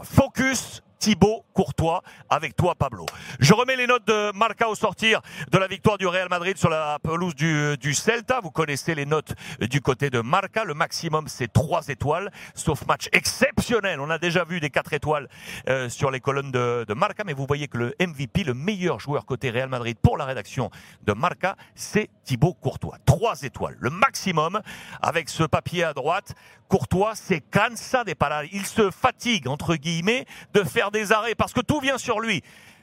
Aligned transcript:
Focus 0.00 0.80
Thibaut 1.02 1.44
Courtois 1.52 2.00
avec 2.30 2.54
toi 2.54 2.76
Pablo. 2.76 3.06
Je 3.40 3.52
remets 3.54 3.74
les 3.74 3.88
notes 3.88 4.06
de 4.06 4.30
Marca 4.36 4.68
au 4.68 4.76
sortir 4.76 5.20
de 5.50 5.58
la 5.58 5.66
victoire 5.66 5.98
du 5.98 6.06
Real 6.06 6.28
Madrid 6.28 6.56
sur 6.56 6.70
la 6.70 7.00
pelouse 7.02 7.34
du, 7.34 7.76
du 7.76 7.92
Celta. 7.92 8.38
Vous 8.40 8.52
connaissez 8.52 8.94
les 8.94 9.04
notes 9.04 9.34
du 9.60 9.80
côté 9.80 10.10
de 10.10 10.20
Marca. 10.20 10.62
Le 10.62 10.74
maximum 10.74 11.26
c'est 11.26 11.52
3 11.52 11.88
étoiles, 11.88 12.30
sauf 12.54 12.86
match 12.86 13.08
exceptionnel. 13.10 13.98
On 13.98 14.10
a 14.10 14.18
déjà 14.18 14.44
vu 14.44 14.60
des 14.60 14.70
4 14.70 14.92
étoiles 14.92 15.28
euh, 15.68 15.88
sur 15.88 16.12
les 16.12 16.20
colonnes 16.20 16.52
de, 16.52 16.84
de 16.86 16.94
Marca, 16.94 17.24
mais 17.26 17.32
vous 17.32 17.46
voyez 17.46 17.66
que 17.66 17.78
le 17.78 17.94
MVP, 17.98 18.44
le 18.44 18.54
meilleur 18.54 19.00
joueur 19.00 19.26
côté 19.26 19.50
Real 19.50 19.68
Madrid 19.68 19.96
pour 20.00 20.16
la 20.16 20.24
rédaction 20.24 20.70
de 21.02 21.14
Marca, 21.14 21.56
c'est 21.74 22.10
Thibaut 22.22 22.54
Courtois. 22.54 22.98
3 23.06 23.42
étoiles, 23.42 23.76
le 23.80 23.90
maximum 23.90 24.60
avec 25.00 25.30
ce 25.30 25.42
papier 25.42 25.82
à 25.82 25.94
droite. 25.94 26.36
Courtois, 26.68 27.14
c'est 27.16 27.40
cansa 27.40 28.02
des 28.02 28.14
parar. 28.14 28.44
Il 28.50 28.64
se 28.64 28.90
fatigue, 28.90 29.46
entre 29.46 29.76
guillemets, 29.76 30.24
de 30.54 30.62
faire 30.62 30.91
des 30.92 31.10
arrêts 31.12 31.34
parce 31.34 31.52
que 31.52 31.60
tout 31.60 31.80
vient 31.80 31.98
sur 31.98 32.20
lui. 32.20 32.42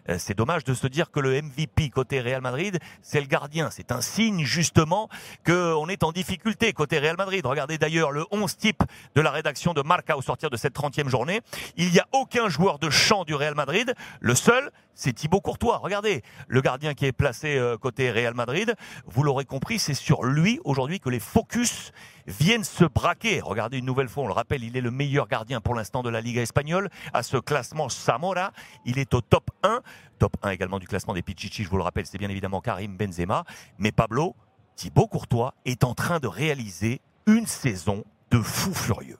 Euh, 0.09 0.15
C'est 0.17 0.33
dommage 0.33 0.63
de 0.63 0.73
se 0.73 0.87
dire 0.87 1.11
que 1.11 1.19
le 1.19 1.41
MVP 1.41 1.89
côté 1.89 2.19
Real 2.21 2.41
Madrid, 2.41 2.79
c'est 3.01 3.21
le 3.21 3.27
gardien. 3.27 3.69
C'est 3.69 3.91
un 3.91 4.01
signe 4.01 4.43
justement 4.43 5.09
qu'on 5.45 5.87
est 5.87 6.03
en 6.03 6.11
difficulté 6.11 6.73
côté 6.73 6.99
Real 6.99 7.17
Madrid. 7.17 7.45
Regardez 7.45 7.77
d'ailleurs 7.77 8.11
le 8.11 8.25
11 8.31 8.57
type 8.57 8.83
de 9.15 9.21
la 9.21 9.31
rédaction 9.31 9.73
de 9.73 9.81
Marca 9.81 10.17
au 10.17 10.21
sortir 10.21 10.49
de 10.49 10.57
cette 10.57 10.75
30e 10.75 11.09
journée. 11.09 11.41
Il 11.77 11.91
n'y 11.91 11.99
a 11.99 12.07
aucun 12.11 12.49
joueur 12.49 12.79
de 12.79 12.89
champ 12.89 13.23
du 13.23 13.35
Real 13.35 13.55
Madrid. 13.55 13.93
Le 14.19 14.35
seul, 14.35 14.71
c'est 14.99 15.13
Thibaut 15.13 15.39
Courtois. 15.39 15.77
Regardez, 15.77 16.23
le 16.49 16.59
gardien 16.59 16.93
qui 16.93 17.05
est 17.05 17.13
placé 17.13 17.57
euh, 17.57 17.77
côté 17.77 18.11
Real 18.11 18.33
Madrid, 18.33 18.75
vous 19.05 19.23
l'aurez 19.23 19.45
compris, 19.45 19.79
c'est 19.79 19.93
sur 19.93 20.23
lui 20.23 20.59
aujourd'hui 20.65 20.99
que 20.99 21.09
les 21.09 21.21
focus 21.21 21.93
viennent 22.27 22.65
se 22.65 22.83
braquer. 22.83 23.39
Regardez 23.39 23.77
une 23.77 23.85
nouvelle 23.85 24.09
fois, 24.09 24.23
on 24.23 24.27
le 24.27 24.33
rappelle, 24.33 24.61
il 24.61 24.75
est 24.75 24.81
le 24.81 24.91
meilleur 24.91 25.29
gardien 25.29 25.61
pour 25.61 25.73
l'instant 25.73 26.03
de 26.03 26.09
la 26.09 26.19
Liga 26.19 26.41
espagnole. 26.41 26.89
À 27.13 27.23
ce 27.23 27.37
classement 27.37 27.87
Zamora, 27.87 28.51
il 28.83 28.99
est 28.99 29.13
au 29.13 29.21
top 29.21 29.49
1. 29.63 29.79
Top 30.19 30.35
1 30.43 30.49
également 30.49 30.79
du 30.79 30.87
classement 30.87 31.13
des 31.13 31.21
Pichichi, 31.21 31.63
je 31.63 31.69
vous 31.69 31.77
le 31.77 31.83
rappelle, 31.83 32.05
c'est 32.05 32.17
bien 32.17 32.29
évidemment 32.29 32.59
Karim 32.59 32.97
Benzema. 32.97 33.45
Mais 33.77 33.93
Pablo, 33.93 34.35
Thibaut 34.75 35.07
Courtois 35.07 35.53
est 35.63 35.85
en 35.85 35.93
train 35.93 36.19
de 36.19 36.27
réaliser 36.27 36.99
une 37.25 37.47
saison 37.47 38.03
de 38.31 38.41
fou 38.41 38.73
furieux. 38.73 39.17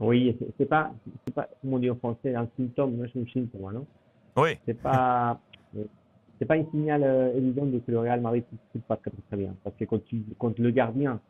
Oui, 0.00 0.36
c'est- 0.58 0.64
pas, 0.66 0.92
c'est 1.26 1.34
pas, 1.34 1.48
comment 1.60 1.76
on 1.76 1.78
dit 1.80 1.90
en 1.90 1.96
français, 1.96 2.34
un 2.34 2.48
symptôme, 2.56 2.96
moi 2.96 3.06
c'est 3.12 3.20
un 3.20 3.44
pour 3.46 3.60
moi, 3.60 3.72
non? 3.72 3.86
Oui, 4.36 4.50
C'est 4.64 4.80
pas, 4.80 5.40
c'est 6.38 6.46
pas 6.46 6.54
un 6.54 6.64
signal 6.70 7.02
euh, 7.02 7.36
évident 7.36 7.66
de 7.66 7.78
que 7.78 7.90
le 7.90 7.98
Real 7.98 8.20
Madrid 8.20 8.44
ne 8.74 8.80
pas 8.80 8.96
très, 8.96 9.10
très 9.28 9.36
bien. 9.36 9.54
Parce 9.64 9.74
que 9.76 9.84
quand, 9.84 10.04
tu, 10.04 10.22
quand 10.38 10.56
le 10.58 10.70
gardien 10.70 11.20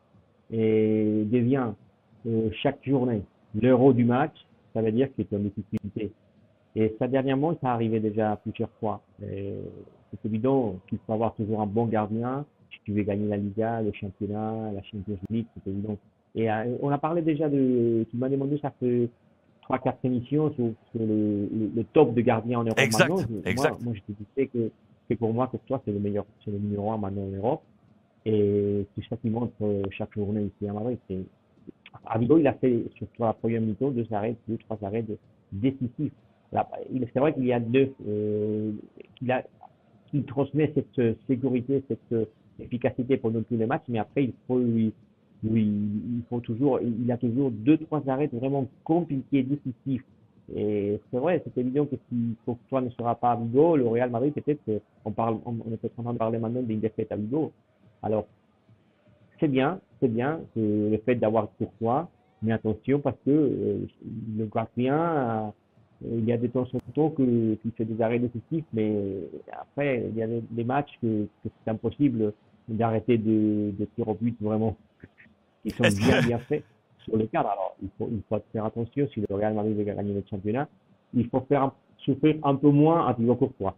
est, 0.50 1.25
devient 1.30 1.72
euh, 2.27 2.50
chaque 2.62 2.84
journée 2.84 3.22
l'euro 3.55 3.94
du 3.94 4.05
match, 4.05 4.36
ça 4.75 4.82
veut 4.82 4.92
dire 4.92 5.08
qu'il 5.14 5.25
est 5.25 5.34
en 5.34 5.38
difficulté. 5.38 6.12
Et 6.77 6.94
ça, 6.98 7.08
dernièrement, 7.08 7.56
ça 7.62 7.72
arrivait 7.72 8.00
déjà 8.00 8.36
plusieurs 8.36 8.70
fois. 8.80 9.00
Et 9.22 9.55
C'est 10.10 10.28
évident 10.28 10.78
qu'il 10.88 10.98
faut 11.06 11.14
avoir 11.14 11.34
toujours 11.34 11.62
un 11.62 11.66
bon 11.66 11.86
gardien 11.86 12.44
si 12.70 12.78
tu 12.84 12.92
veux 12.92 13.03
gagner 13.03 13.27
la 13.27 13.38
Liga, 13.38 13.80
le 13.80 13.92
championnat, 13.92 14.72
la 14.72 14.82
Champions 14.82 15.19
League, 15.30 15.47
c'est 15.55 15.70
évident. 15.70 15.97
Et 16.39 16.48
euh, 16.48 16.77
on 16.81 16.91
a 16.91 16.98
parlé 16.98 17.20
déjà 17.20 17.48
de, 17.48 18.06
tu 18.11 18.17
m'as 18.17 18.28
demandé 18.28 18.58
ça 18.62 18.72
fait 18.78 19.08
trois, 19.62 19.78
quatre 19.81 19.98
émissions 20.05 20.53
sur, 20.55 20.70
sur 20.92 21.00
le, 21.00 21.48
le, 21.53 21.70
le 21.75 21.84
top 21.92 22.14
de 22.14 22.20
gardiens 22.20 22.61
en 22.61 22.64
Europe 22.64 22.78
Exact, 22.78 23.11
exact. 23.44 23.83
Moi, 23.83 23.92
moi, 23.92 23.94
je 23.94 24.12
te 24.12 24.19
disais 24.19 24.47
que, 24.47 24.70
que 25.09 25.14
pour 25.14 25.34
moi, 25.34 25.48
pour 25.48 25.61
toi, 25.62 25.83
c'est 25.84 25.91
le 25.92 25.98
meilleur, 25.98 26.25
c'est 26.44 26.53
le 26.53 26.59
numéro 26.59 26.92
un 26.92 26.97
maintenant 26.97 27.25
en 27.25 27.36
Europe. 27.36 27.62
Et 28.25 28.86
c'est 28.94 29.05
ça 29.09 29.16
qui 29.16 29.31
montre 29.31 29.53
euh, 29.62 29.83
chaque 29.91 30.14
journée 30.14 30.44
ici 30.44 30.69
à 30.69 30.72
Madrid. 30.72 30.98
C'est, 31.09 31.19
à 32.06 32.19
Vigo, 32.19 32.39
il 32.39 32.47
a 32.47 32.53
fait, 32.53 32.84
surtout 32.97 33.25
à 33.25 33.28
la 33.28 33.33
première 33.33 33.61
mi-temps, 33.61 33.91
deux 33.91 34.06
arrêts, 34.12 34.36
deux, 34.47 34.59
trois 34.59 34.78
arrêts 34.83 35.05
décisifs. 35.50 36.12
C'est 36.53 37.19
vrai 37.19 37.34
qu'il 37.34 37.47
y 37.47 37.53
a 37.53 37.59
deux, 37.59 37.92
euh, 38.06 38.72
qu'il 39.16 39.33
a, 39.33 39.42
qu'il 40.06 40.25
transmet 40.25 40.70
cette 40.75 40.98
euh, 41.00 41.14
sécurité, 41.27 41.83
cette 41.89 42.28
efficacité 42.60 43.16
pendant 43.16 43.43
tous 43.43 43.56
les 43.56 43.66
matchs, 43.66 43.84
mais 43.88 43.98
après, 43.98 44.25
il 44.25 44.32
faut 44.47 44.59
lui, 44.59 44.93
lui, 45.43 45.65
il 45.65 46.22
faut 46.28 46.41
toujours, 46.41 46.81
il 46.81 47.10
a 47.12 47.16
toujours 47.16 47.50
deux, 47.50 47.78
trois 47.78 48.03
arrêts 48.09 48.28
vraiment 48.32 48.66
compliqués, 48.84 49.43
décisifs. 49.43 50.04
Et 50.54 50.99
c'est 51.10 51.19
vrai, 51.19 51.43
c'est 51.44 51.60
évident 51.60 51.84
que 51.84 51.97
si 52.09 52.34
Courtois 52.44 52.81
ne 52.81 52.91
sera 52.91 53.15
pas 53.15 53.32
à 53.32 53.37
Vigo, 53.37 53.77
le 53.77 53.87
Real 53.87 54.10
Madrid, 54.10 54.32
peut-être, 54.32 54.60
euh, 54.69 54.78
on 55.04 55.12
parle, 55.12 55.38
on, 55.44 55.54
est 55.71 55.98
en 55.98 56.03
train 56.03 56.12
de 56.12 56.19
parler 56.19 56.38
maintenant 56.38 56.62
d'une 56.62 56.81
défaite 56.81 57.12
à 57.12 57.16
Vigo. 57.16 57.53
Alors, 58.03 58.27
c'est 59.38 59.48
bien, 59.48 59.78
c'est 60.00 60.09
bien, 60.09 60.41
c'est 60.54 60.60
le 60.60 60.98
fait 61.04 61.16
d'avoir 61.16 61.48
Courtois, 61.59 62.09
mais 62.43 62.53
attention 62.53 62.98
parce 63.00 63.16
que 63.27 63.31
euh, 63.31 63.87
le 64.37 64.47
gardien, 64.47 65.53
euh, 66.04 66.19
il 66.19 66.25
y 66.25 66.32
a 66.32 66.38
de 66.38 66.47
temps 66.47 66.66
en 66.72 66.93
temps 66.93 67.10
qu'il 67.10 67.59
fait 67.77 67.84
des 67.84 68.00
arrêts 68.00 68.19
décisifs, 68.19 68.65
mais 68.72 69.19
après, 69.53 70.06
il 70.09 70.16
y 70.16 70.22
a 70.22 70.27
des, 70.27 70.43
des 70.50 70.65
matchs 70.65 70.98
que, 71.03 71.27
que 71.44 71.50
c'est 71.65 71.71
impossible 71.71 72.32
d'arrêter 72.69 73.19
de, 73.19 73.72
de 73.78 73.84
tirs 73.94 74.09
au 74.09 74.15
but 74.15 74.37
vraiment 74.41 74.77
qui 75.70 75.76
sont 75.76 75.96
bien, 75.96 76.22
bien 76.22 76.38
faits 76.38 76.64
sur 77.04 77.16
le 77.16 77.26
cadre. 77.26 77.50
Alors, 77.50 77.76
il 77.82 77.88
faut, 77.96 78.08
il 78.10 78.22
faut 78.28 78.42
faire 78.52 78.64
attention 78.64 79.08
si 79.12 79.20
le 79.20 79.34
Real 79.34 79.54
Madrid 79.54 79.76
veut 79.76 79.84
gagner 79.84 80.14
le 80.14 80.24
championnat. 80.28 80.68
Il 81.14 81.28
faut 81.28 81.44
faire 81.48 81.70
souffrir 81.98 82.36
un 82.42 82.54
peu 82.54 82.70
moins 82.70 83.06
à 83.06 83.14
Thibaut 83.14 83.36
Courtois. 83.36 83.76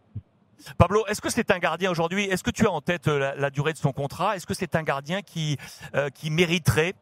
Pablo, 0.77 1.07
est-ce 1.07 1.23
que 1.23 1.31
c'est 1.31 1.51
un 1.51 1.59
gardien 1.59 1.91
aujourd'hui? 1.91 2.25
Est-ce 2.25 2.43
que 2.43 2.51
tu 2.51 2.67
as 2.67 2.71
en 2.71 2.83
tête 2.83 3.09
euh, 3.09 3.19
la, 3.19 3.35
la 3.35 3.51
durée 3.51 3.73
de 3.73 3.79
son 3.79 3.93
contrat? 3.93 4.37
Est-ce 4.37 4.47
que 4.47 4.53
c'est 4.53 4.75
un 4.77 4.83
gardien 4.83 5.23
qui, 5.23 5.57
euh, 5.95 6.11
qui 6.11 6.31
mériterait, 6.31 6.93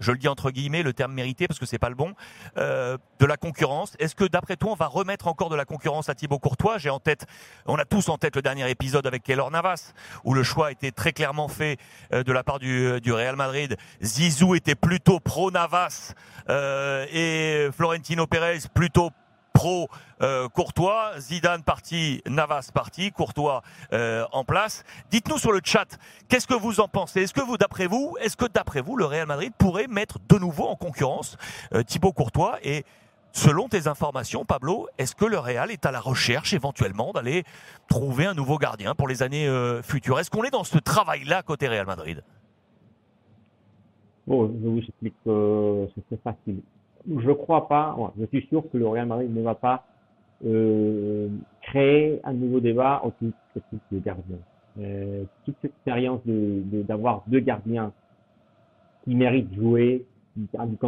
je 0.00 0.12
le 0.12 0.18
dis 0.18 0.28
entre 0.28 0.50
guillemets, 0.50 0.82
le 0.82 0.92
terme 0.92 1.12
mérité 1.12 1.46
parce 1.48 1.58
que 1.58 1.66
c'est 1.66 1.78
pas 1.78 1.88
le 1.88 1.94
bon, 1.94 2.14
euh, 2.56 2.98
de 3.18 3.26
la 3.26 3.36
concurrence 3.36 3.94
Est-ce 3.98 4.14
que 4.14 4.24
d'après 4.24 4.56
toi, 4.56 4.72
on 4.72 4.74
va 4.74 4.86
remettre 4.86 5.26
encore 5.26 5.48
de 5.48 5.56
la 5.56 5.64
concurrence 5.64 6.08
à 6.08 6.14
Thibaut 6.14 6.38
Courtois? 6.38 6.78
J'ai 6.78 6.90
en 6.90 7.00
tête, 7.00 7.26
on 7.66 7.76
a 7.76 7.84
tous 7.84 8.08
en 8.08 8.18
tête 8.18 8.36
le 8.36 8.42
dernier 8.42 8.68
épisode 8.70 9.06
avec 9.06 9.22
Keylor 9.22 9.50
Navas, 9.50 9.92
où 10.24 10.34
le 10.34 10.42
choix 10.42 10.70
était 10.70 10.92
très 10.92 11.12
clairement 11.12 11.48
fait 11.48 11.78
euh, 12.12 12.22
de 12.22 12.32
la 12.32 12.44
part 12.44 12.58
du, 12.58 13.00
du 13.00 13.12
Real 13.12 13.36
Madrid. 13.36 13.76
Zizou 14.02 14.54
était 14.54 14.74
plutôt 14.74 15.20
pro 15.20 15.50
Navas 15.50 16.14
euh, 16.48 17.06
et 17.10 17.70
Florentino 17.72 18.26
Pérez 18.26 18.58
plutôt 18.74 19.10
pro 19.56 19.88
euh, 20.20 20.48
Courtois, 20.50 21.18
Zidane 21.18 21.62
parti, 21.62 22.20
Navas 22.28 22.68
parti, 22.74 23.10
Courtois 23.10 23.62
euh, 23.94 24.26
en 24.32 24.44
place. 24.44 24.84
Dites-nous 25.10 25.38
sur 25.38 25.50
le 25.50 25.60
chat, 25.64 25.98
qu'est-ce 26.28 26.46
que 26.46 26.54
vous 26.54 26.80
en 26.80 26.88
pensez? 26.88 27.22
Est-ce 27.22 27.32
que 27.32 27.40
vous, 27.40 27.56
d'après 27.56 27.86
vous, 27.86 28.16
est-ce 28.20 28.36
que 28.36 28.44
d'après 28.44 28.82
vous, 28.82 28.96
le 28.96 29.06
Real 29.06 29.26
Madrid 29.26 29.54
pourrait 29.56 29.86
mettre 29.86 30.18
de 30.28 30.38
nouveau 30.38 30.64
en 30.64 30.76
concurrence 30.76 31.38
euh, 31.72 31.82
Thibaut 31.82 32.12
Courtois? 32.12 32.58
Et 32.62 32.84
Selon 33.32 33.68
tes 33.68 33.86
informations, 33.86 34.46
Pablo, 34.46 34.88
est-ce 34.96 35.14
que 35.14 35.26
le 35.26 35.38
Real 35.38 35.70
est 35.70 35.84
à 35.84 35.90
la 35.90 36.00
recherche 36.00 36.54
éventuellement 36.54 37.12
d'aller 37.12 37.44
trouver 37.86 38.24
un 38.24 38.32
nouveau 38.32 38.56
gardien 38.56 38.94
pour 38.94 39.08
les 39.08 39.22
années 39.22 39.46
futures? 39.82 40.18
Est-ce 40.18 40.30
qu'on 40.30 40.42
est 40.44 40.50
dans 40.50 40.64
ce 40.64 40.78
travail-là 40.78 41.42
côté 41.42 41.68
Real 41.68 41.84
Madrid? 41.84 42.24
Bon, 44.26 44.46
je 44.46 44.66
vous 44.66 44.78
explique 44.78 45.14
que 45.22 45.86
c'est 46.08 46.22
facile. 46.22 46.62
Je 47.08 47.30
crois 47.32 47.68
pas, 47.68 47.96
je 48.18 48.26
suis 48.26 48.46
sûr 48.48 48.64
que 48.70 48.78
le 48.78 48.86
Real 48.88 49.06
Madrid 49.06 49.34
ne 49.34 49.42
va 49.42 49.54
pas 49.54 49.84
euh, 50.44 51.28
créer 51.62 52.20
un 52.24 52.32
nouveau 52.32 52.60
débat 52.60 53.00
autour 53.04 53.28
de 53.28 53.32
ce 53.54 53.58
type 53.70 53.82
de 53.92 53.98
gardien. 54.00 54.36
Euh, 54.80 55.24
toute 55.44 55.54
cette 55.62 55.70
expérience 55.72 56.20
de, 56.26 56.62
de- 56.66 56.82
d'avoir 56.82 57.22
deux 57.28 57.40
gardiens 57.40 57.92
qui 59.04 59.14
méritent 59.14 59.50
de 59.50 59.54
jouer, 59.56 60.04
qui 60.34 60.48
ont 60.58 60.78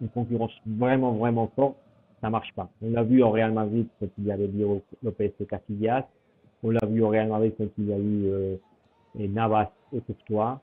une 0.00 0.08
concurrence, 0.10 0.52
vraiment, 0.66 1.12
vraiment 1.12 1.50
forte, 1.56 1.76
ça 2.20 2.30
marche 2.30 2.52
pas. 2.54 2.68
On 2.82 2.90
l'a 2.90 3.02
vu 3.02 3.22
au 3.22 3.30
Real 3.30 3.52
Madrid 3.52 3.86
quand 3.98 4.06
il 4.18 4.24
y 4.26 4.32
avait 4.32 4.48
Diego 4.48 4.82
Lopez 5.02 5.32
et 5.40 5.44
Casillas. 5.46 6.06
On 6.62 6.70
l'a 6.70 6.86
vu 6.86 7.02
au 7.02 7.08
Real 7.08 7.28
Madrid 7.28 7.54
quand 7.58 7.66
il 7.78 7.88
y 7.88 7.92
a 7.92 7.98
eu 7.98 8.26
euh, 8.26 8.56
Navas 9.16 9.70
et 9.94 10.00
Courtois. 10.00 10.60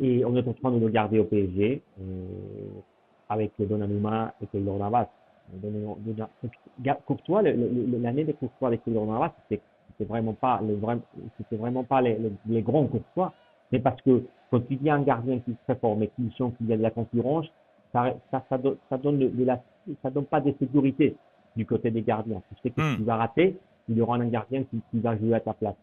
Et 0.00 0.24
on 0.24 0.34
est 0.36 0.48
en 0.48 0.54
train 0.54 0.70
de 0.72 0.78
le 0.78 0.88
garder 0.88 1.18
au 1.18 1.24
PSG 1.24 1.82
euh, 2.00 2.24
avec 3.32 3.52
le 3.58 3.66
Donnarumma 3.66 4.34
et 4.42 4.58
le 4.58 4.60
Navas. 4.78 5.08
Don- 5.52 5.96
Don- 6.00 6.28
Ga- 6.80 6.98
Courtois, 7.04 7.42
l'année 7.42 8.24
de 8.24 8.32
Courtois 8.32 8.68
avec 8.68 8.80
le 8.86 8.94
Navas, 8.94 9.32
c'était 9.48 9.62
vraiment 10.04 10.32
pas 10.34 10.60
le 10.62 10.78
c'était 11.38 11.56
vraiment 11.56 11.84
pas 11.84 12.00
les, 12.00 12.16
les, 12.18 12.32
les 12.46 12.62
grands 12.62 12.86
Courtois, 12.86 13.32
mais 13.70 13.78
parce 13.80 14.00
que 14.02 14.24
quand 14.50 14.62
il 14.70 14.82
y 14.82 14.90
a 14.90 14.94
un 14.94 15.02
gardien 15.02 15.38
qui 15.40 15.54
très 15.64 15.76
fort, 15.76 15.96
mais 15.96 16.08
qui 16.08 16.32
sent 16.36 16.52
qu'il 16.56 16.66
y 16.68 16.72
a 16.72 16.76
de 16.76 16.82
la 16.82 16.90
concurrence, 16.90 17.46
ça, 17.92 18.14
ça, 18.30 18.44
ça, 18.48 18.58
donne, 18.58 18.76
ça 18.88 18.98
donne 18.98 19.18
de, 19.18 19.28
de 19.28 19.44
la, 19.44 19.62
ça 20.02 20.10
donne 20.10 20.24
pas 20.26 20.40
de 20.40 20.52
sécurité 20.58 21.16
du 21.56 21.66
côté 21.66 21.90
des 21.90 22.02
gardiens. 22.02 22.42
Tu 22.48 22.62
sais 22.62 22.70
que 22.70 22.80
Hmm. 22.80 22.92
si 22.92 22.96
tu 22.98 23.02
vas 23.04 23.16
rater, 23.16 23.58
il 23.88 23.96
y 23.96 24.00
aura 24.00 24.16
un 24.16 24.28
gardien 24.28 24.62
qui, 24.64 24.80
qui 24.90 25.00
va 25.00 25.16
jouer 25.18 25.34
à 25.34 25.40
ta 25.40 25.52
place. 25.52 25.74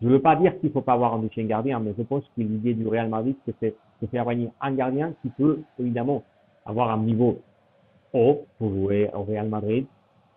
Je 0.00 0.06
ne 0.06 0.12
veux 0.12 0.20
pas 0.20 0.36
dire 0.36 0.58
qu'il 0.58 0.68
ne 0.70 0.72
faut 0.72 0.80
pas 0.80 0.94
avoir 0.94 1.12
un 1.14 1.18
deuxième 1.18 1.46
gardien, 1.46 1.78
mais 1.80 1.92
je 1.96 2.02
pense 2.02 2.24
que 2.24 2.40
l'idée 2.40 2.72
du 2.72 2.88
Real 2.88 3.08
Madrid, 3.10 3.36
c'est 3.60 3.74
de 4.00 4.06
faire 4.06 4.24
venir 4.24 4.50
un 4.60 4.72
gardien 4.72 5.12
qui 5.20 5.28
peut 5.28 5.60
évidemment 5.78 6.22
avoir 6.64 6.90
un 6.90 6.98
niveau 6.98 7.40
haut 8.12 8.44
pour 8.58 8.70
jouer 8.70 9.10
au 9.14 9.22
Real 9.22 9.48
Madrid, 9.48 9.86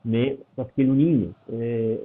mais 0.06 0.38
parce 0.56 0.72
que 0.74 0.82
l'Union, 0.82 1.34
euh, 1.52 1.98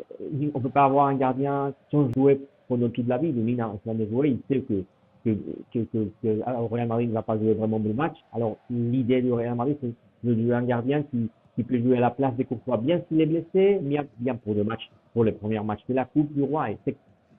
on 0.55 0.59
ne 0.59 0.63
peut 0.63 0.69
pas 0.71 0.85
avoir 0.85 1.07
un 1.07 1.15
gardien 1.15 1.75
sans 1.91 2.13
jouer 2.15 2.41
pendant 2.69 2.89
toute 2.89 3.09
la 3.09 3.19
vie. 3.19 3.33
L'Union 3.33 3.67
a 3.67 3.77
jamais 3.85 4.07
joué, 4.09 4.31
il 4.31 4.41
sait 4.49 4.63
que, 4.63 4.85
que, 5.25 5.37
que, 5.73 5.79
que, 5.81 6.11
que 6.23 6.43
alors, 6.47 6.71
Real 6.71 6.89
Madrid 6.89 7.09
ne 7.09 7.15
va 7.15 7.23
pas 7.23 7.39
jouer 7.39 7.55
vraiment 7.55 7.81
de 7.81 7.93
match. 7.93 8.17
Alors 8.33 8.57
l'idée 8.71 9.21
du 9.23 9.33
Real 9.33 9.55
Madrid, 9.57 9.77
c'est 9.81 9.93
de 10.25 10.35
jouer 10.35 10.55
un 10.55 10.63
gardien 10.63 11.03
qui, 11.03 11.29
qui 11.55 11.65
peut 11.65 11.79
jouer 11.79 11.97
à 11.99 12.01
la 12.01 12.11
place 12.11 12.37
de 12.37 12.45
Courtois, 12.45 12.77
bien 12.77 13.01
s'il 13.09 13.21
est 13.21 13.27
blessé, 13.27 13.79
bien, 13.83 14.05
bien 14.19 14.37
pour 14.37 14.55
le 14.55 14.65
match, 14.65 14.89
pour 15.13 15.25
les 15.25 15.33
premiers 15.33 15.61
matchs 15.61 15.85
de 15.89 15.95
la 15.95 16.05
Coupe 16.05 16.33
du 16.33 16.43
Roi. 16.43 16.71
Et 16.71 16.79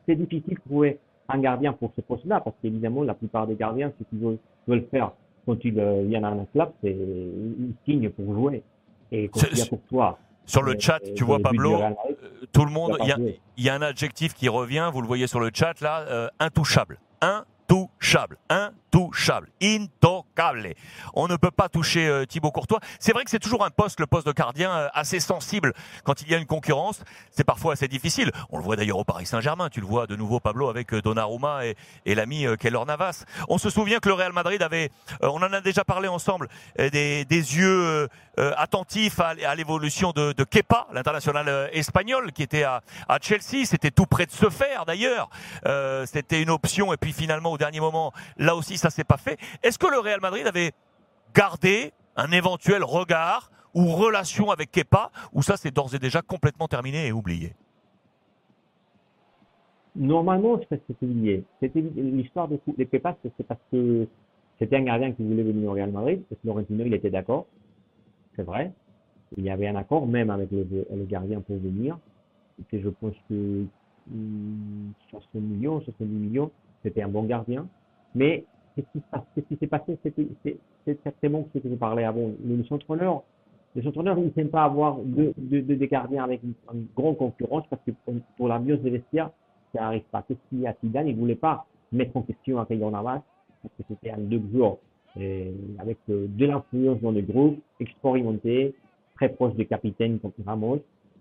c'est 0.06 0.16
difficile 0.16 0.56
de 0.56 0.60
trouver 0.62 1.00
un 1.30 1.40
gardien 1.40 1.74
pour 1.74 1.92
ce 1.96 2.02
poste-là, 2.02 2.42
parce 2.42 2.56
qu'évidemment, 2.62 3.04
la 3.04 3.14
plupart 3.14 3.48
des 3.48 3.56
gardiens, 3.56 3.92
ce 3.98 4.04
qu'ils 4.06 4.38
veulent 4.68 4.86
faire 4.92 5.14
quand 5.46 5.58
ils 5.64 5.80
viennent 6.08 6.26
à 6.26 6.30
un 6.30 6.46
club, 6.46 6.72
c'est 6.84 6.92
ils 6.92 7.74
signent 7.86 8.10
pour 8.10 8.34
jouer. 8.34 8.64
Et 9.12 9.28
quand 9.30 9.42
il 9.52 9.58
y 9.58 9.62
a 9.62 9.66
Courtois, 9.66 10.20
sur 10.50 10.64
le 10.64 10.76
chat, 10.80 11.00
tu 11.16 11.24
vois 11.24 11.38
Pablo, 11.40 11.80
euh, 11.80 11.92
tout 12.52 12.66
le 12.66 12.72
monde, 12.72 12.98
il 13.02 13.64
y, 13.64 13.70
a 13.70 13.76
un 13.76 13.82
adjectif 13.84 14.34
qui 14.34 14.50
revient, 14.50 14.90
vous 14.92 15.02
le 15.02 15.08
voyez 15.08 15.28
sur 15.28 15.40
le 15.40 15.52
chat 15.54 15.80
là, 15.80 16.00
euh, 16.10 16.28
intouchable. 16.40 16.98
Intouchable. 17.22 17.46
Intouchable. 18.50 19.50
Intocable. 19.62 20.74
On 21.14 21.28
ne 21.28 21.36
peut 21.36 21.52
pas 21.52 21.70
toucher 21.70 22.08
euh, 22.08 22.26
Thibaut 22.26 22.52
Courtois. 22.52 22.80
C'est 23.00 23.14
vrai 23.14 23.24
que 23.24 23.30
c'est 23.30 23.40
toujours 23.40 23.64
un 23.64 23.70
poste, 23.70 24.00
le 24.00 24.08
poste 24.08 24.26
de 24.26 24.32
gardien, 24.32 24.90
assez 24.94 25.20
sensible 25.20 25.74
quand 26.04 26.22
il 26.22 26.30
y 26.30 26.36
a 26.36 26.38
une 26.38 26.46
concurrence. 26.46 27.04
C'est 27.32 27.44
parfois 27.44 27.74
assez 27.74 27.88
difficile. 27.88 28.32
On 28.50 28.58
le 28.58 28.64
voit 28.64 28.76
d'ailleurs 28.76 28.98
au 28.98 29.04
Paris 29.04 29.26
Saint-Germain. 29.26 29.70
Tu 29.70 29.82
le 29.82 29.86
vois 29.86 30.08
de 30.08 30.16
nouveau, 30.16 30.40
Pablo, 30.40 30.70
avec 30.70 30.94
Donnarumma 30.94 31.66
et, 31.66 31.76
et 32.06 32.16
l'ami 32.16 32.46
Keller 32.60 32.84
Navas. 32.88 33.26
On 33.48 33.58
se 33.58 33.70
souvient 33.70 34.00
que 34.00 34.10
le 34.10 34.16
Real 34.16 34.34
Madrid 34.34 34.62
avait, 34.62 34.90
on 35.22 35.42
en 35.42 35.54
a 35.54 35.62
déjà 35.62 35.84
parlé 35.84 36.08
ensemble, 36.08 36.48
des, 36.78 37.26
yeux 37.30 38.08
euh, 38.40 38.54
attentif 38.56 39.20
à, 39.20 39.56
l'évolution 39.56 40.12
de, 40.12 40.44
Kepa, 40.46 40.88
l'international 40.94 41.50
euh, 41.50 41.68
espagnol, 41.74 42.32
qui 42.32 42.42
était 42.42 42.64
à, 42.64 42.82
Chelsea. 43.22 43.66
C'était 43.66 43.92
tout 43.92 44.06
près 44.06 44.26
de 44.26 44.32
se 44.32 44.50
faire 44.50 44.86
d'ailleurs. 44.86 45.30
Euh, 45.66 46.06
c'était 46.06 46.42
une 46.42 46.50
option 46.50 46.94
et 46.94 46.98
puis 46.98 47.12
finalement 47.12 47.52
au 47.52 47.58
dernier 47.58 47.82
moment, 47.82 47.99
là 48.38 48.56
aussi 48.56 48.78
ça 48.78 48.90
s'est 48.90 49.04
pas 49.04 49.18
fait. 49.18 49.38
Est-ce 49.64 49.78
que 49.78 49.88
le 49.88 50.00
Real 50.00 50.22
Madrid 50.22 50.46
avait 50.48 50.72
gardé 51.34 51.92
un 52.16 52.32
éventuel 52.32 52.84
regard 52.84 53.52
ou 53.74 53.88
relation 53.88 54.52
avec 54.52 54.72
Kepa 54.72 55.12
ou 55.34 55.42
ça 55.42 55.58
c'est 55.58 55.72
d'ores 55.72 55.94
et 55.96 56.00
déjà 56.00 56.22
complètement 56.22 56.68
terminé 56.68 57.08
et 57.08 57.12
oublié? 57.12 57.54
Normalement, 59.96 60.60
c'était 60.70 60.96
oublié. 61.02 61.44
C'était 61.60 61.82
l'histoire 61.82 62.48
de, 62.48 62.60
de 62.78 62.84
Kepa, 62.84 63.18
c'est 63.24 63.46
parce 63.46 63.60
que 63.72 64.08
c'était 64.60 64.78
un 64.78 64.84
gardien 64.84 65.12
qui 65.12 65.24
voulait 65.24 65.44
venir 65.44 65.70
au 65.70 65.74
Real 65.74 65.92
Madrid, 65.92 66.22
parce 66.30 66.40
que 66.42 66.48
Laurentino, 66.48 66.86
il 66.86 66.94
était 66.94 67.10
d'accord 67.10 67.48
c'est 68.40 68.46
vrai. 68.46 68.72
Il 69.38 69.44
y 69.44 69.50
avait 69.50 69.68
un 69.68 69.76
accord 69.76 70.08
même 70.08 70.30
avec 70.30 70.50
le, 70.52 70.66
gardien 71.06 71.42
pour 71.42 71.58
venir. 71.58 72.00
Et 72.72 72.80
je 72.80 72.90
pense 72.90 73.16
que 73.28 73.66
60 75.10 75.34
hmm, 75.34 75.40
millions, 75.40 75.82
70 75.82 76.14
millions, 76.14 76.52
c'était 76.82 77.02
un 77.02 77.10
bon 77.10 77.24
gardien. 77.24 77.68
Mais 78.16 78.44
ce 78.78 79.42
qui 79.42 79.58
s'est 79.58 79.68
passé, 79.68 79.98
c'est 80.04 81.04
certainement 81.04 81.48
ce 81.54 81.60
que 81.60 81.70
je 81.70 81.76
parlais 81.76 82.04
avant. 82.04 82.32
Les 82.44 82.66
entraîneurs, 82.72 83.24
les 83.76 83.88
entraîneurs, 83.88 84.18
ils 84.18 84.32
n'aiment 84.36 84.50
pas 84.50 84.64
avoir 84.64 84.98
deux, 84.98 85.34
des 85.38 85.88
gardiens 85.88 86.24
avec 86.24 86.42
une, 86.44 86.86
grande 86.96 87.18
concurrence 87.18 87.66
parce 87.70 87.82
que 87.86 87.92
pour 88.38 88.48
l'ambiance 88.48 88.80
des 88.80 88.90
vestiaires, 88.90 89.32
ça 89.74 89.82
n'arrive 89.82 90.04
pas. 90.12 90.24
Qu'est-ce 90.28 90.40
qu'il 90.50 90.62
y 90.62 90.68
a 90.68 90.76
Zidane, 90.84 91.08
il 91.08 91.16
ne 91.16 91.20
voulait 91.20 91.36
pas 91.36 91.66
mettre 91.92 92.18
en 92.18 92.22
question 92.22 92.60
à 92.60 92.66
Navas 92.70 93.22
parce 93.62 93.74
que 93.78 93.84
c'était 93.88 94.12
un 94.12 94.20
deux 94.20 94.42
jours 94.54 94.80
et 95.20 95.52
avec 95.80 95.98
euh, 96.10 96.28
de 96.30 96.46
l'influence 96.46 97.02
dans 97.02 97.12
le 97.12 97.22
groupe, 97.22 97.60
expérimenté, 97.80 98.76
très 99.16 99.30
proche 99.30 99.54
du 99.56 99.66
capitaine 99.66 100.20
comme 100.20 100.32
Ramos. 100.46 100.80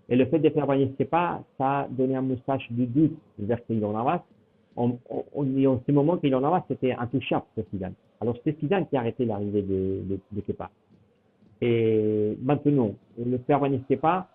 Et 0.09 0.15
le 0.15 0.25
fait 0.25 0.39
de 0.39 0.49
faire 0.49 0.65
ce 0.67 1.03
pas, 1.03 1.43
ça 1.57 1.81
a 1.81 1.87
donné 1.87 2.15
un 2.15 2.21
message 2.21 2.67
de 2.71 2.85
doute 2.85 3.17
vers 3.37 3.63
Keylor 3.65 3.93
Navas. 3.93 4.23
On, 4.79 4.97
en 5.35 5.81
ce 5.85 5.91
moment, 5.91 6.17
Keylor 6.17 6.39
Navas, 6.39 6.63
c'était 6.69 6.93
intouchable 6.93 7.43
pour 7.53 7.65
Zidane. 7.73 7.93
Alors, 8.21 8.35
c'était 8.37 8.57
Zidane 8.61 8.87
qui 8.87 8.95
a 8.95 9.01
arrêté 9.01 9.25
l'arrivée 9.25 9.61
de, 9.61 10.17
de, 10.31 10.41
Kepa. 10.41 10.69
Et 11.61 12.37
maintenant, 12.41 12.93
le 13.17 13.37
faire 13.39 13.59
pas, 14.01 14.27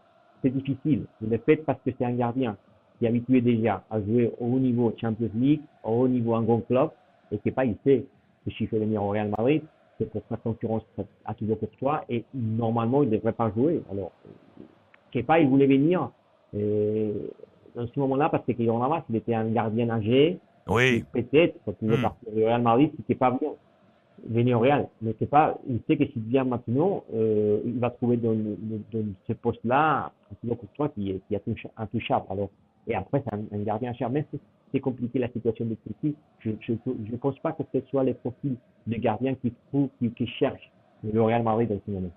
c'est 0.43 0.50
difficile. 0.50 1.05
Le 1.26 1.38
fait 1.38 1.56
parce 1.56 1.81
que 1.82 1.91
c'est 1.99 2.05
un 2.05 2.12
gardien 2.12 2.58
qui 2.99 3.06
est 3.06 3.08
habitué 3.08 3.41
déjà 3.41 3.85
à 3.91 4.02
jouer 4.02 4.32
au 4.38 4.46
haut 4.46 4.58
niveau 4.58 4.93
Champions 5.00 5.31
League, 5.35 5.62
au 5.82 6.02
haut 6.02 6.08
niveau 6.08 6.35
en 6.35 6.43
grand 6.43 6.61
club, 6.61 6.91
et 7.32 7.38
Kepa, 7.38 7.64
il 7.64 7.76
sait 7.82 8.05
s'il 8.50 8.69
fait 8.69 8.79
venir 8.79 9.02
au 9.02 9.08
Real 9.08 9.31
Madrid, 9.31 9.62
c'est 9.99 10.11
pour 10.11 10.23
sa 10.29 10.37
concurrence 10.37 10.82
à 11.25 11.32
toujours 11.32 11.58
pour 11.58 11.70
toi 11.79 12.05
et 12.11 12.25
normalement 12.35 13.02
il 13.02 13.08
ne 13.08 13.17
devrait 13.17 13.32
pas 13.32 13.50
jouer. 13.50 13.82
Alors, 13.91 14.12
Kepa, 15.11 15.41
il 15.41 15.49
voulait 15.49 15.67
venir 15.67 16.11
et 16.55 17.12
dans 17.74 17.86
ce 17.86 17.98
moment-là 18.00 18.28
parce 18.28 18.44
qu'il 18.44 18.70
en 18.70 18.82
avait, 18.82 19.02
il 19.10 19.16
était 19.16 19.34
un 19.34 19.48
gardien 19.48 19.90
âgé. 19.90 20.38
Oui. 20.66 21.04
Peut-être, 21.12 21.56
quand 21.64 21.74
il 21.82 21.88
veut 21.88 21.98
hmm. 21.98 22.02
partir 22.02 22.28
au 22.32 22.36
Real 22.36 22.62
Madrid, 22.62 22.90
c'était 22.96 23.14
pas 23.14 23.30
bien 23.30 23.50
venir 24.26 24.58
au 24.58 24.60
Real. 24.60 24.88
Mais 25.02 25.12
Kepa, 25.14 25.58
il 25.68 25.80
sait 25.86 25.96
que 25.96 26.06
s'il 26.06 26.22
vient 26.22 26.44
maintenant, 26.44 27.04
euh, 27.14 27.60
il 27.64 27.78
va 27.78 27.90
trouver 27.90 28.16
dans, 28.16 28.32
dans, 28.32 29.04
ce 29.26 29.32
poste-là 29.34 30.12
un 30.30 30.54
pour 30.54 30.68
toi 30.74 30.88
qui 30.88 31.10
est, 31.10 31.20
qui 31.28 31.34
est 31.34 31.42
intouchable. 31.76 32.24
Alors, 32.30 32.50
et 32.86 32.94
après, 32.94 33.22
c'est 33.24 33.34
un, 33.34 33.62
gardien 33.62 33.92
cher. 33.94 34.10
Même 34.10 34.24
si 34.32 34.40
c'est 34.72 34.80
compliqué 34.80 35.18
la 35.18 35.28
situation 35.28 35.64
de 35.64 35.76
City, 35.86 36.14
je 36.40 36.50
ne 36.50 37.16
pense 37.16 37.38
pas 37.38 37.52
que 37.52 37.62
ce 37.72 37.80
soit 37.88 38.04
les 38.04 38.14
profils 38.14 38.56
de 38.86 38.96
gardiens 38.96 39.34
qui, 39.34 39.52
qui, 39.70 40.10
qui 40.10 40.26
cherchent 40.26 40.70
le 41.02 41.22
Real 41.22 41.42
Madrid 41.42 41.68
dans 41.68 41.80
ce 41.84 41.90
moment. 41.90 42.10